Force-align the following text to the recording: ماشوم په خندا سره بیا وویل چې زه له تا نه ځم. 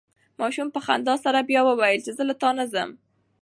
ماشوم 0.39 0.67
په 0.75 0.79
خندا 0.85 1.15
سره 1.25 1.39
بیا 1.49 1.61
وویل 1.65 1.99
چې 2.05 2.11
زه 2.17 2.23
له 2.29 2.35
تا 2.41 2.49
نه 2.57 2.65
ځم. 2.73 2.89